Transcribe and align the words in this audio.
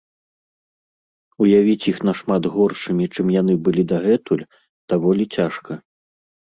Уявіць 1.45 1.87
іх 1.93 1.97
нашмат 2.09 2.43
горшымі, 2.55 3.05
чым 3.13 3.25
яны 3.39 3.53
былі 3.69 3.83
дагэтуль, 3.93 4.47
даволі 4.97 5.33
цяжка. 5.39 5.71